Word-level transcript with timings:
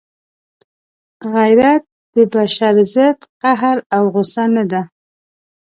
غیرت 1.33 1.83
د 2.15 2.17
بشر 2.33 2.75
ضد 2.93 3.19
قهر 3.41 3.77
او 3.95 4.03
غصه 4.13 4.45
نه 4.55 4.63
ده. 4.71 4.81